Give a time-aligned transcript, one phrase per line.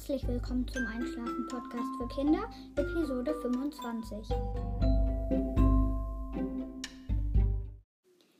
[0.00, 4.34] herzlich willkommen zum Einschlafen Podcast für Kinder, Episode 25.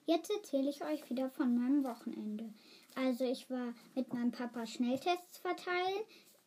[0.07, 2.49] Jetzt erzähle ich euch wieder von meinem Wochenende.
[2.95, 6.01] Also ich war mit meinem Papa Schnelltests verteilen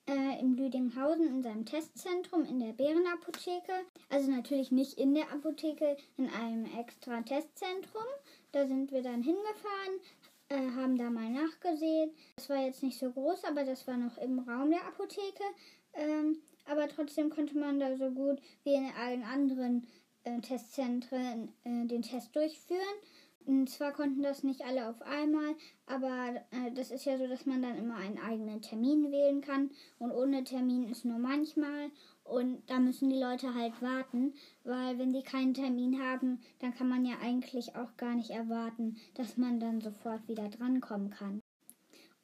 [0.07, 3.85] äh, in Lüdinghausen in seinem Testzentrum in der Bärenapotheke.
[4.09, 8.01] Also natürlich nicht in der Apotheke, in einem extra Testzentrum.
[8.51, 9.99] Da sind wir dann hingefahren,
[10.53, 12.11] äh, haben da mal nachgesehen.
[12.35, 15.43] Das war jetzt nicht so groß, aber das war noch im Raum der Apotheke.
[15.93, 19.87] Ähm, aber trotzdem konnte man da so gut wie in allen anderen
[20.23, 22.79] äh, Testzentren äh, den Test durchführen.
[23.45, 27.45] Und zwar konnten das nicht alle auf einmal, aber äh, das ist ja so, dass
[27.45, 29.71] man dann immer einen eigenen Termin wählen kann.
[29.99, 31.89] Und ohne Termin ist nur manchmal.
[32.23, 34.33] Und da müssen die Leute halt warten,
[34.63, 38.97] weil wenn die keinen Termin haben, dann kann man ja eigentlich auch gar nicht erwarten,
[39.15, 41.41] dass man dann sofort wieder drankommen kann.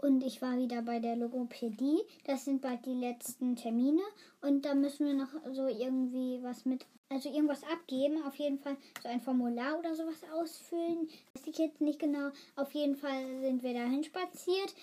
[0.02, 2.00] Und ich war wieder bei der Logopädie.
[2.24, 4.02] Das sind bald die letzten Termine.
[4.42, 8.78] Und da müssen wir noch so irgendwie was mit also irgendwas abgeben, auf jeden Fall
[9.02, 11.10] so ein Formular oder sowas ausfüllen.
[11.34, 12.30] Weiß ich jetzt nicht genau.
[12.56, 14.76] Auf jeden Fall sind wir dahin spaziert.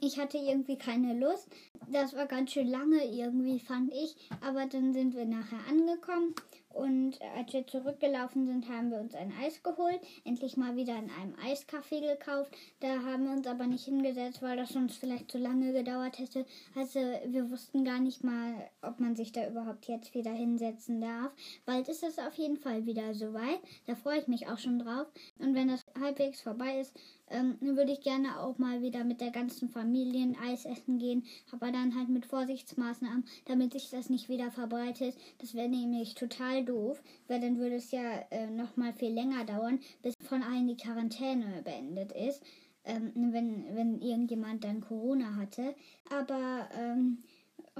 [0.00, 1.46] Ich hatte irgendwie keine Lust.
[1.92, 4.16] Das war ganz schön lange irgendwie, fand ich.
[4.40, 6.34] Aber dann sind wir nachher angekommen.
[6.70, 10.00] Und als wir zurückgelaufen sind, haben wir uns ein Eis geholt.
[10.24, 12.56] Endlich mal wieder in einem Eiscafé gekauft.
[12.80, 16.46] Da haben wir uns aber nicht hingesetzt, weil das uns vielleicht zu lange gedauert hätte.
[16.76, 21.32] Also wir wussten gar nicht mal, ob man sich da überhaupt jetzt wieder hinsetzen darf.
[21.66, 23.60] Bald ist es auf jeden Fall wieder soweit.
[23.86, 25.06] Da freue ich mich auch schon drauf.
[25.38, 26.94] Und wenn das halbwegs vorbei ist,
[27.30, 31.24] ähm, würde ich gerne auch mal wieder mit der ganzen Familie ein Eis essen gehen,
[31.52, 35.14] aber dann halt mit Vorsichtsmaßnahmen, damit sich das nicht wieder verbreitet.
[35.38, 39.44] Das wäre nämlich total doof, weil dann würde es ja äh, noch mal viel länger
[39.44, 42.42] dauern, bis von allen die Quarantäne beendet ist.
[42.84, 45.74] Ähm, wenn, wenn irgendjemand dann Corona hatte.
[46.10, 47.18] Aber ähm,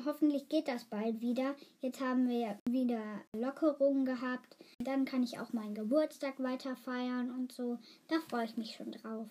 [0.04, 1.55] hoffentlich geht das bald wieder.
[1.80, 3.02] Jetzt haben wir wieder
[3.33, 4.56] Lockerungen gehabt.
[4.78, 7.78] Dann kann ich auch meinen Geburtstag weiter feiern und so.
[8.08, 9.28] Da freue ich mich schon drauf.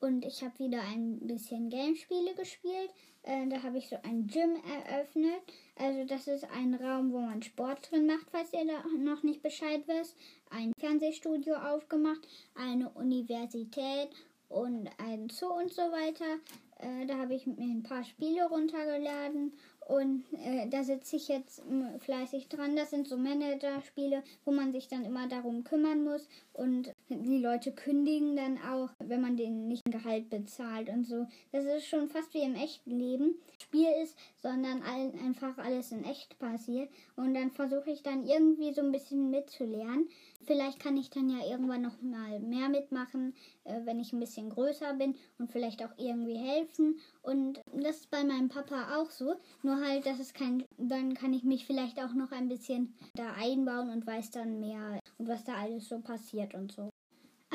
[0.00, 2.90] Und ich habe wieder ein bisschen Gamespiele gespielt.
[3.22, 5.40] Äh, da habe ich so ein Gym eröffnet.
[5.76, 9.42] Also das ist ein Raum, wo man Sport drin macht, falls ihr da noch nicht
[9.42, 10.14] Bescheid wisst.
[10.50, 14.10] Ein Fernsehstudio aufgemacht, eine Universität
[14.50, 16.38] und ein Zoo und so weiter.
[16.84, 19.52] Äh, da habe ich mir ein paar Spiele runtergeladen
[19.86, 21.62] und äh, da sitze ich jetzt
[22.00, 22.76] fleißig dran.
[22.76, 26.28] Das sind so Managerspiele, wo man sich dann immer darum kümmern muss.
[26.52, 31.26] Und die Leute kündigen dann auch, wenn man denen nicht ein Gehalt bezahlt und so.
[31.52, 33.36] Das ist schon fast wie im echten Leben.
[33.74, 36.88] Spiel ist, sondern einfach alles in echt passiert.
[37.16, 40.08] Und dann versuche ich dann irgendwie so ein bisschen mitzulernen.
[40.46, 44.50] Vielleicht kann ich dann ja irgendwann noch mal mehr mitmachen, äh, wenn ich ein bisschen
[44.50, 47.00] größer bin und vielleicht auch irgendwie helfen.
[47.22, 49.34] Und das ist bei meinem Papa auch so.
[49.62, 53.32] Nur halt, das ist kein, dann kann ich mich vielleicht auch noch ein bisschen da
[53.32, 56.90] einbauen und weiß dann mehr und was da alles so passiert und so.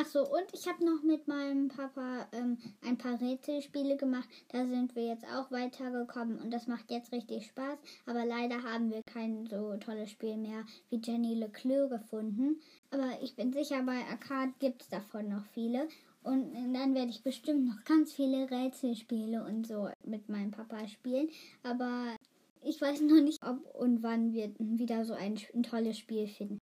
[0.02, 4.30] Ach so, und ich habe noch mit meinem Papa ähm, ein paar Rätselspiele gemacht.
[4.48, 7.78] Da sind wir jetzt auch weitergekommen und das macht jetzt richtig Spaß.
[8.06, 12.62] Aber leider haben wir kein so tolles Spiel mehr wie Jenny Leclerc gefunden.
[12.92, 15.90] Aber ich bin sicher, bei Arcade gibt es davon noch viele.
[16.24, 21.28] Und dann werde ich bestimmt noch ganz viele Rätselspiele und so mit meinem Papa spielen.
[21.64, 22.16] Aber
[22.64, 26.60] ich weiß noch nicht, ob und wann wir wieder so ein, ein tolles Spiel finden.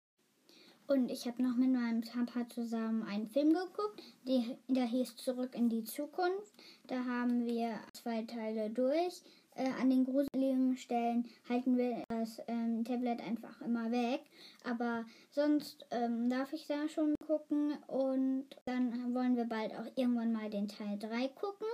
[0.88, 5.54] Und ich habe noch mit meinem Papa zusammen einen Film geguckt, die, der hieß Zurück
[5.54, 6.54] in die Zukunft.
[6.88, 9.22] Da haben wir zwei Teile durch.
[9.56, 14.22] Äh, an den gruseligen Stellen halten wir das ähm, Tablet einfach immer weg.
[14.64, 17.74] Aber sonst ähm, darf ich da schon gucken.
[17.88, 21.68] Und dann wollen wir bald auch irgendwann mal den Teil 3 gucken.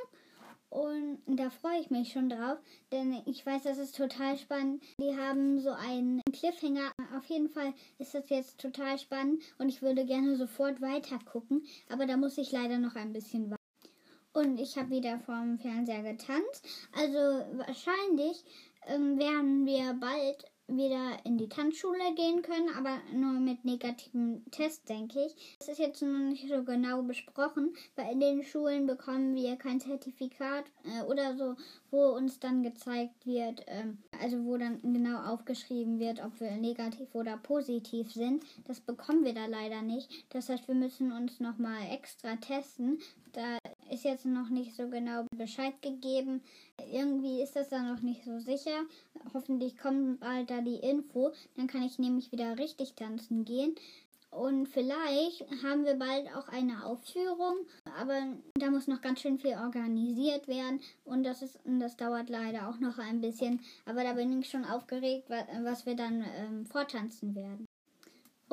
[0.73, 2.57] Und da freue ich mich schon drauf,
[2.91, 4.81] denn ich weiß, das ist total spannend.
[5.00, 6.91] Die haben so einen Cliffhanger.
[7.16, 11.63] Auf jeden Fall ist das jetzt total spannend und ich würde gerne sofort weiter gucken,
[11.89, 13.62] aber da muss ich leider noch ein bisschen warten.
[14.33, 16.68] Und ich habe wieder vorm Fernseher getanzt.
[16.98, 18.44] Also wahrscheinlich
[18.88, 24.86] ähm, werden wir bald wieder in die Tanzschule gehen können, aber nur mit negativen Tests,
[24.86, 25.57] denke ich.
[25.60, 29.80] Das ist jetzt noch nicht so genau besprochen, weil in den Schulen bekommen wir kein
[29.80, 31.56] Zertifikat äh, oder so,
[31.92, 37.13] wo uns dann gezeigt wird, ähm, also wo dann genau aufgeschrieben wird, ob wir negativ
[37.13, 38.44] oder positiv sind.
[38.65, 40.10] Das bekommen wir da leider nicht.
[40.30, 43.00] Das heißt, wir müssen uns nochmal extra testen.
[43.33, 43.57] Da
[43.89, 46.42] ist jetzt noch nicht so genau Bescheid gegeben.
[46.92, 48.86] Irgendwie ist das da noch nicht so sicher.
[49.34, 51.31] Hoffentlich kommt bald da die Info.
[51.56, 53.75] Dann kann ich nämlich wieder richtig tanzen gehen.
[54.34, 57.56] Und vielleicht haben wir bald auch eine Aufführung,
[58.00, 58.20] aber
[58.56, 62.80] da muss noch ganz schön viel organisiert werden und das ist das dauert leider auch
[62.80, 63.62] noch ein bisschen.
[63.86, 67.68] Aber da bin ich schon aufgeregt, was wir dann ähm, vortanzen werden.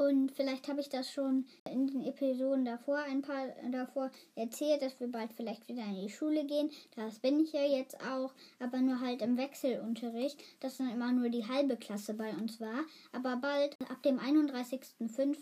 [0.01, 4.99] Und vielleicht habe ich das schon in den Episoden davor, ein paar davor erzählt, dass
[4.99, 6.71] wir bald vielleicht wieder in die Schule gehen.
[6.97, 11.29] Das bin ich ja jetzt auch, aber nur halt im Wechselunterricht, dass dann immer nur
[11.29, 12.85] die halbe Klasse bei uns war.
[13.13, 15.37] Aber bald, ab dem 31.05.,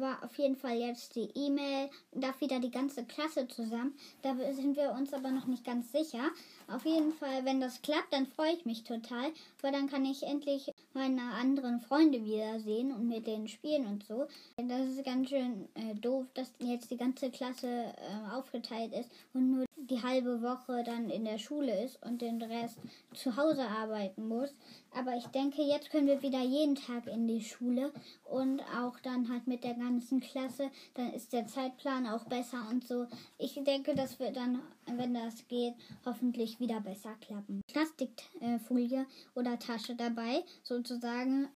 [0.00, 3.94] war auf jeden Fall jetzt die E-Mail, darf wieder die ganze Klasse zusammen.
[4.22, 6.30] Da sind wir uns aber noch nicht ganz sicher.
[6.66, 10.22] Auf jeden Fall, wenn das klappt, dann freue ich mich total, weil dann kann ich
[10.22, 14.26] endlich meine anderen Freunde wiedersehen und mit denen spielen und so.
[14.56, 19.50] Das ist ganz schön äh, doof, dass jetzt die ganze Klasse äh, aufgeteilt ist und
[19.50, 22.78] nur die halbe Woche dann in der Schule ist und den Rest
[23.14, 24.50] zu Hause arbeiten muss.
[24.94, 27.92] Aber ich denke, jetzt können wir wieder jeden Tag in die Schule
[28.24, 30.70] und auch dann halt mit der ganzen Klasse.
[30.94, 33.06] Dann ist der Zeitplan auch besser und so.
[33.38, 35.74] Ich denke, dass wir dann, wenn das geht,
[36.04, 37.62] hoffentlich wieder besser klappen.
[37.72, 40.44] Plastikfolie oder Tasche dabei,
[40.86, 41.48] sozusagen.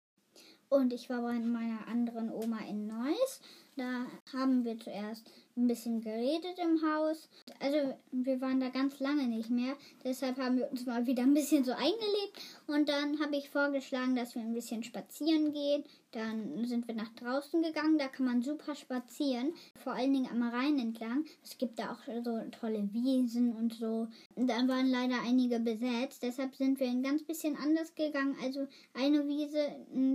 [0.69, 3.39] Und ich war bei meiner anderen Oma in Neuss.
[3.77, 7.29] Da haben wir zuerst ein bisschen geredet im Haus.
[7.59, 9.75] Also wir waren da ganz lange nicht mehr.
[10.03, 12.39] Deshalb haben wir uns mal wieder ein bisschen so eingelebt.
[12.67, 15.83] Und dann habe ich vorgeschlagen, dass wir ein bisschen spazieren gehen.
[16.15, 17.97] Dann sind wir nach draußen gegangen.
[17.97, 19.53] Da kann man super spazieren.
[19.83, 21.25] Vor allen Dingen am Rhein entlang.
[21.43, 24.07] Es gibt da auch so tolle Wiesen und so.
[24.37, 26.23] Dann waren leider einige besetzt.
[26.23, 28.37] Deshalb sind wir ein ganz bisschen anders gegangen.
[28.41, 29.59] Also eine Wiese,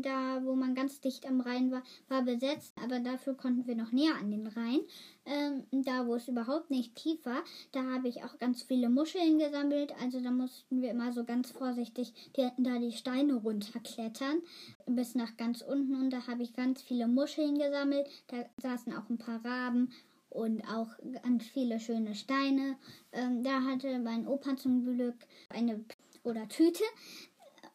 [0.00, 2.72] da wo man ganz dicht am Rhein war, war besetzt.
[2.82, 4.80] Aber dafür konnten wir noch näher an den Rhein
[5.26, 9.38] ähm, da wo es überhaupt nicht tief war, da habe ich auch ganz viele Muscheln
[9.38, 9.92] gesammelt.
[10.02, 14.40] Also da mussten wir immer so ganz vorsichtig die, da die Steine runterklettern
[14.86, 15.94] bis nach ganz unten.
[15.94, 18.08] Und da habe ich ganz viele Muscheln gesammelt.
[18.28, 19.92] Da saßen auch ein paar Raben
[20.30, 20.88] und auch
[21.22, 22.76] ganz viele schöne Steine.
[23.12, 25.16] Ähm, da hatte mein Opa zum Glück
[25.48, 25.84] eine
[26.22, 26.84] oder Tüte.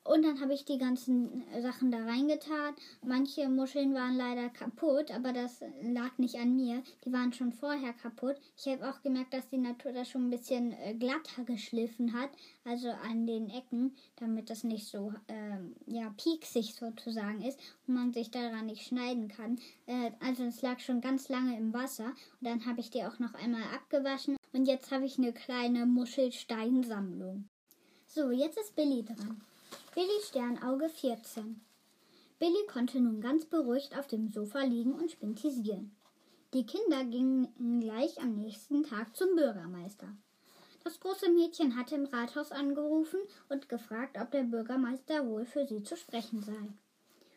[0.05, 2.75] Und dann habe ich die ganzen Sachen da reingetan.
[3.03, 6.83] Manche Muscheln waren leider kaputt, aber das lag nicht an mir.
[7.03, 8.35] Die waren schon vorher kaputt.
[8.55, 12.29] Ich habe auch gemerkt, dass die Natur da schon ein bisschen äh, glatter geschliffen hat,
[12.65, 18.13] also an den Ecken, damit das nicht so ähm, ja, pieksig sozusagen ist und man
[18.13, 19.57] sich daran nicht schneiden kann.
[19.87, 22.09] Äh, also es lag schon ganz lange im Wasser.
[22.39, 24.37] Und dann habe ich die auch noch einmal abgewaschen.
[24.53, 27.49] Und jetzt habe ich eine kleine Muschelsteinsammlung.
[28.05, 29.41] So, jetzt ist Billy dran.
[29.95, 31.61] Billy Sternauge 14.
[32.37, 35.95] Billy konnte nun ganz beruhigt auf dem Sofa liegen und spintisieren.
[36.53, 40.09] Die Kinder gingen gleich am nächsten Tag zum Bürgermeister.
[40.83, 45.81] Das große Mädchen hatte im Rathaus angerufen und gefragt, ob der Bürgermeister wohl für sie
[45.81, 46.73] zu sprechen sei.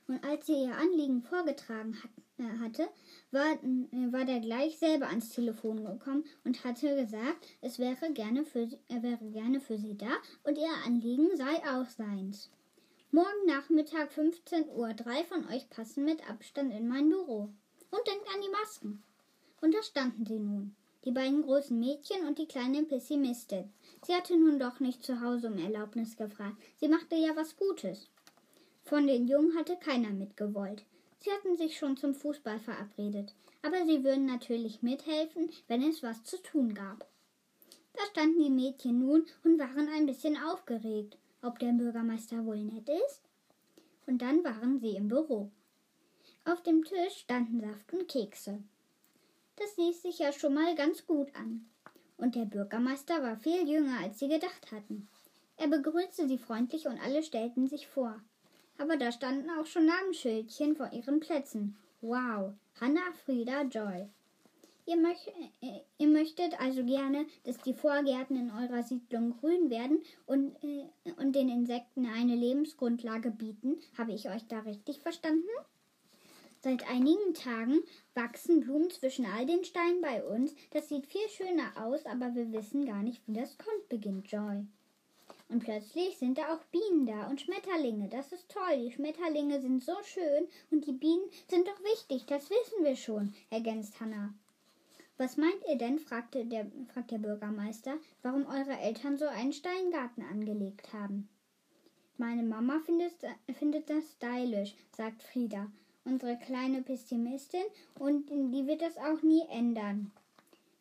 [0.08, 2.88] Und als sie ihr Anliegen vorgetragen hat, äh, hatte,
[3.31, 8.44] war, äh, war der gleich selber ans Telefon gekommen und hatte gesagt, es wäre gerne
[8.44, 10.10] für er wäre gerne für sie da
[10.44, 12.50] und ihr Anliegen sei auch seins.
[13.10, 17.50] Morgen Nachmittag 15 Uhr, drei von euch passen mit Abstand in mein Büro.
[17.90, 19.02] Und denkt an die Masken.
[19.60, 23.72] Und da standen sie nun, die beiden großen Mädchen und die kleine Pessimistin.
[24.05, 26.56] Sie hatte nun doch nicht zu Hause um Erlaubnis gefragt.
[26.76, 28.08] Sie machte ja was Gutes.
[28.88, 30.82] Von den Jungen hatte keiner mitgewollt.
[31.19, 36.25] Sie hatten sich schon zum Fußball verabredet, aber sie würden natürlich mithelfen, wenn es was
[36.25, 37.06] zu tun gab.
[37.93, 42.89] Da standen die Mädchen nun und waren ein bisschen aufgeregt, ob der Bürgermeister wohl nett
[42.89, 43.20] ist.
[44.06, 45.51] Und dann waren sie im Büro.
[46.46, 48.63] Auf dem Tisch standen Saft und Kekse.
[49.56, 51.69] Das ließ sich ja schon mal ganz gut an.
[52.17, 55.10] Und der Bürgermeister war viel jünger, als sie gedacht hatten.
[55.58, 58.19] Er begrüßte sie freundlich und alle stellten sich vor
[58.79, 61.77] aber da standen auch schon Namensschildchen vor ihren Plätzen.
[62.01, 64.08] Wow, Hannah, Frieda, Joy.
[64.87, 65.29] Ihr, möch,
[65.61, 71.13] äh, ihr, möchtet also gerne, dass die Vorgärten in eurer Siedlung grün werden und, äh,
[71.19, 73.77] und den Insekten eine Lebensgrundlage bieten.
[73.99, 75.44] Habe ich euch da richtig verstanden?
[76.61, 77.81] Seit einigen Tagen
[78.15, 80.55] wachsen Blumen zwischen all den Steinen bei uns.
[80.70, 84.67] Das sieht viel schöner aus, aber wir wissen gar nicht, wie das kommt, beginnt Joy.
[85.48, 88.08] Und plötzlich sind da auch Bienen da und Schmetterlinge.
[88.08, 88.84] Das ist toll.
[88.84, 92.26] Die Schmetterlinge sind so schön und die Bienen sind doch wichtig.
[92.26, 94.34] Das wissen wir schon, ergänzt Hannah.
[95.17, 95.98] Was meint ihr denn?
[95.98, 101.28] fragte der, fragt der Bürgermeister, warum eure Eltern so einen Steingarten angelegt haben.
[102.19, 103.14] Meine Mama findet,
[103.58, 105.67] findet das stylisch, sagt Frieda,
[106.05, 107.64] unsere kleine Pessimistin,
[107.98, 110.12] und die wird das auch nie ändern.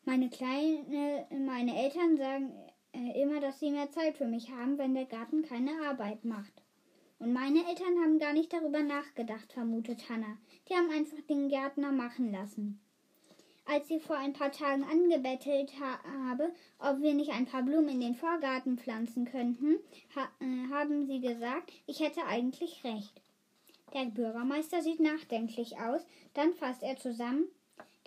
[0.05, 2.51] Meine kleine, meine Eltern sagen
[2.97, 6.53] äh, immer, dass sie mehr Zeit für mich haben, wenn der Garten keine Arbeit macht.
[7.19, 10.37] Und meine Eltern haben gar nicht darüber nachgedacht, vermutet Hannah.
[10.69, 12.79] Die haben einfach den Gärtner machen lassen.
[13.65, 15.99] Als sie vor ein paar Tagen angebettelt ha
[16.29, 19.77] habe, ob wir nicht ein paar Blumen in den Vorgarten pflanzen könnten,
[20.15, 23.21] ha äh, haben sie gesagt, ich hätte eigentlich recht.
[23.93, 27.47] Der Bürgermeister sieht nachdenklich aus, dann fasst er zusammen.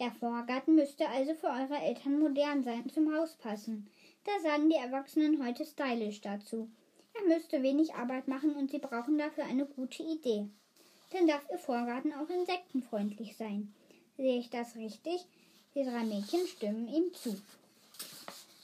[0.00, 3.86] Der Vorgarten müsste also für eure Eltern modern sein, zum Haus passen.
[4.24, 6.70] Da sagen die Erwachsenen heute stylisch dazu.
[7.12, 10.48] Er müsste wenig Arbeit machen und sie brauchen dafür eine gute Idee.
[11.10, 13.74] Dann darf ihr Vorgarten auch insektenfreundlich sein.
[14.16, 15.26] Sehe ich das richtig?
[15.74, 17.38] Die drei Mädchen stimmen ihm zu.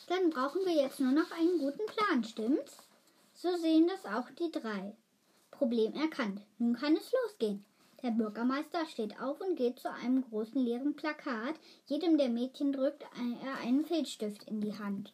[0.09, 2.79] Dann brauchen wir jetzt nur noch einen guten Plan, stimmt's?
[3.35, 4.95] So sehen das auch die drei.
[5.51, 6.41] Problem erkannt.
[6.59, 7.65] Nun kann es losgehen.
[8.03, 11.55] Der Bürgermeister steht auf und geht zu einem großen leeren Plakat.
[11.87, 15.13] Jedem der Mädchen drückt er einen Filzstift in die Hand.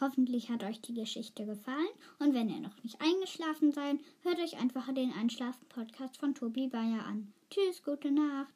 [0.00, 4.58] Hoffentlich hat euch die Geschichte gefallen und wenn ihr noch nicht eingeschlafen seid, hört euch
[4.58, 7.34] einfach den Einschlafen-Podcast von Tobi Bayer an.
[7.50, 8.48] Tschüss, gute Nacht.